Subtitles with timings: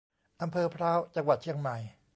[0.41, 1.77] อำเภอพร้าว จังหวัดเชียงใหม่